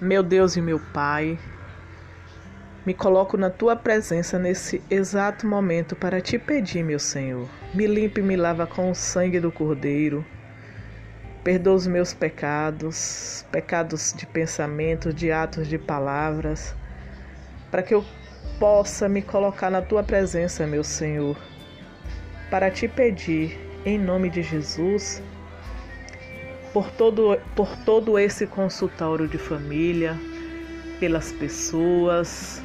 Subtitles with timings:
[0.00, 1.36] Meu Deus e meu Pai,
[2.86, 7.48] me coloco na tua presença nesse exato momento para te pedir, meu Senhor.
[7.74, 10.24] Me limpe e me lava com o sangue do Cordeiro.
[11.42, 16.76] Perdoa os meus pecados, pecados de pensamento, de atos, de palavras,
[17.68, 18.04] para que eu
[18.60, 21.36] possa me colocar na tua presença, meu Senhor,
[22.48, 25.20] para te pedir, em nome de Jesus,
[26.72, 30.18] por todo, por todo esse consultório de família,
[31.00, 32.62] pelas pessoas,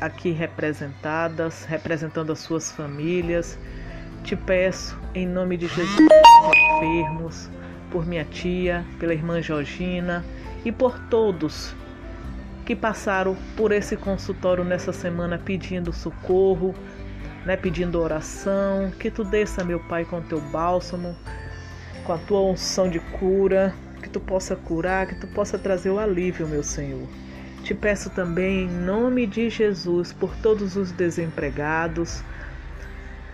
[0.00, 3.58] aqui representadas, representando as suas famílias.
[4.24, 6.08] Te peço, em nome de Jesus,
[6.76, 7.50] enfermos,
[7.90, 10.24] por minha tia, pela irmã Georgina
[10.64, 11.74] e por todos
[12.64, 16.74] que passaram por esse consultório nessa semana pedindo socorro,
[17.44, 21.16] né, pedindo oração, que tu desça, meu Pai, com teu bálsamo,
[22.04, 25.98] com a tua unção de cura, que tu possa curar, que tu possa trazer o
[25.98, 27.06] alívio, meu Senhor.
[27.62, 32.22] Te peço também, em nome de Jesus, por todos os desempregados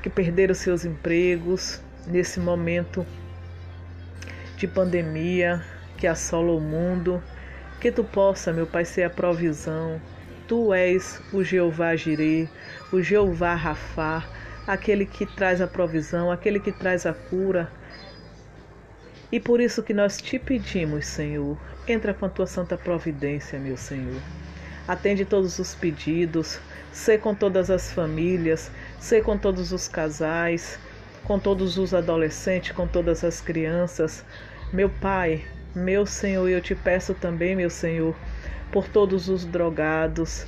[0.03, 3.07] que perderam seus empregos nesse momento
[4.57, 5.65] de pandemia
[5.97, 7.23] que assola o mundo,
[7.81, 10.01] que tu possa, meu Pai, ser a provisão.
[10.47, 12.49] Tu és o Jeová Jireh,
[12.93, 14.25] o Jeová Rafá,
[14.67, 17.71] aquele que traz a provisão, aquele que traz a cura.
[19.31, 23.79] E por isso que nós te pedimos, Senhor, Entra com a tua santa providência, meu
[23.79, 24.21] Senhor.
[24.87, 26.61] Atende todos os pedidos,
[26.93, 28.71] sê com todas as famílias,
[29.01, 30.79] sê com todos os casais,
[31.25, 34.23] com todos os adolescentes, com todas as crianças.
[34.71, 38.15] Meu Pai, meu Senhor, eu te peço também, meu Senhor,
[38.71, 40.45] por todos os drogados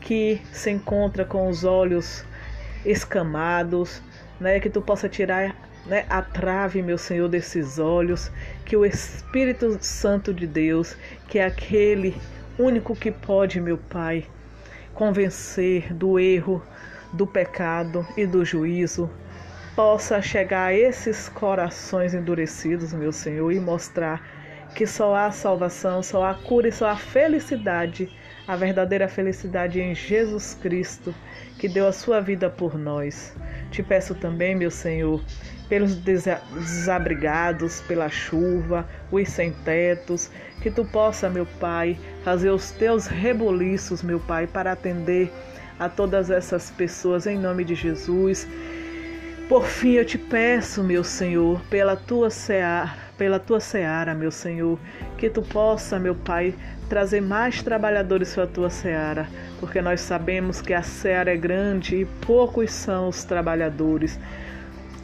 [0.00, 2.24] que se encontram com os olhos
[2.84, 4.00] escamados,
[4.40, 5.54] né, que tu possa tirar
[5.86, 8.32] né, a trave, meu Senhor, desses olhos,
[8.64, 10.96] que o Espírito Santo de Deus,
[11.28, 12.16] que é aquele
[12.58, 14.24] único que pode, meu Pai,
[14.94, 16.62] convencer do erro,
[17.12, 19.10] do pecado e do juízo,
[19.74, 24.22] possa chegar a esses corações endurecidos, meu Senhor, e mostrar
[24.74, 28.10] que só há salvação, só há cura e só há felicidade,
[28.50, 31.14] a verdadeira felicidade em Jesus Cristo,
[31.56, 33.32] que deu a sua vida por nós.
[33.70, 35.22] Te peço também, meu Senhor,
[35.68, 43.06] pelos desabrigados, pela chuva, os sem tetos, que tu possa, meu Pai, fazer os teus
[43.06, 45.30] reboliços, meu Pai, para atender
[45.78, 48.48] a todas essas pessoas em nome de Jesus.
[49.48, 54.78] Por fim, eu te peço, meu Senhor, pela tua seara, pela tua seara, meu Senhor,
[55.18, 56.54] que tu possa, meu Pai,
[56.88, 59.28] trazer mais trabalhadores para a tua seara,
[59.60, 64.18] porque nós sabemos que a seara é grande e poucos são os trabalhadores.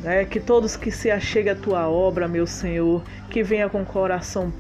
[0.03, 3.87] É, que todos que se acheguem à tua obra, meu Senhor, que venha com o
[3.87, 4.51] coração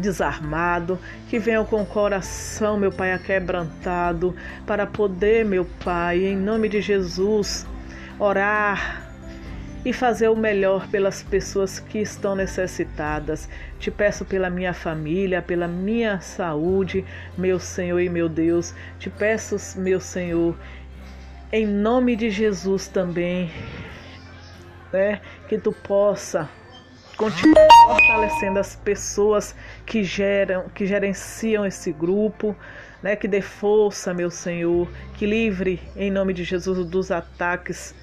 [0.00, 0.96] desarmado,
[1.28, 4.32] que venham com o coração, meu Pai, aquebrantado,
[4.64, 7.66] para poder, meu Pai, em nome de Jesus,
[8.16, 9.07] orar
[9.84, 13.48] e fazer o melhor pelas pessoas que estão necessitadas.
[13.78, 17.04] Te peço pela minha família, pela minha saúde,
[17.36, 18.74] meu Senhor e meu Deus.
[18.98, 20.56] Te peço, meu Senhor,
[21.52, 23.50] em nome de Jesus também,
[24.92, 25.20] né?
[25.48, 26.48] Que tu possa
[27.16, 29.54] continuar fortalecendo as pessoas
[29.86, 32.54] que geram, que gerenciam esse grupo,
[33.02, 33.14] né?
[33.16, 37.94] Que dê força, meu Senhor, que livre em nome de Jesus dos ataques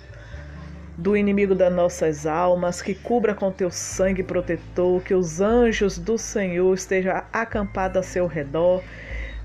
[0.97, 6.17] do inimigo das nossas almas, que cubra com teu sangue protetor, que os anjos do
[6.17, 8.81] Senhor estejam acampados a seu redor.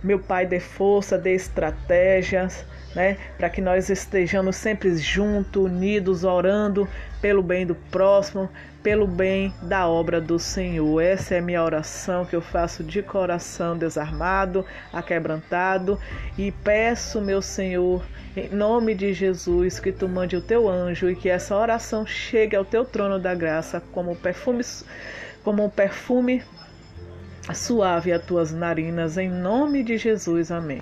[0.03, 2.65] Meu Pai, dê força, dê estratégias,
[2.95, 3.17] né?
[3.37, 6.89] Para que nós estejamos sempre juntos, unidos, orando
[7.21, 8.49] pelo bem do próximo,
[8.83, 11.01] pelo bem da obra do Senhor.
[11.01, 15.99] Essa é a minha oração que eu faço de coração desarmado, aquebrantado
[16.37, 18.03] e peço, meu Senhor,
[18.37, 22.57] em nome de Jesus, que tu mande o teu anjo e que essa oração chegue
[22.57, 24.63] ao teu trono da graça como perfume
[25.43, 26.43] como um perfume
[27.55, 30.51] suave às tuas narinas em nome de Jesus.
[30.51, 30.81] Amém.